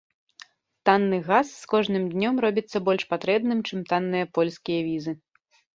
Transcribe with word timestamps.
Танны 0.89 1.19
газ 1.27 1.47
з 1.61 1.65
кожным 1.75 2.09
днём 2.15 2.35
робіцца 2.47 2.77
больш 2.89 3.03
патрэбным, 3.15 3.59
чым 3.69 3.79
танныя 3.95 4.25
польскія 4.41 4.79
візы. 4.91 5.13